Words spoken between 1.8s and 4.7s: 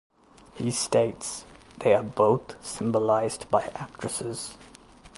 are both symbolized by actresses.